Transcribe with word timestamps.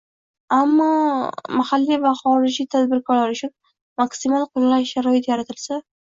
albatta, 0.55 0.59
ammo 0.59 1.57
mahalliy 1.57 1.97
va 2.05 2.13
xorijlik 2.21 2.71
tadbirkorlar 2.75 3.33
uchun 3.35 3.51
maksimal 4.03 4.47
qulay 4.57 4.87
sharoit 4.93 5.29
yaratilsa 5.33 5.79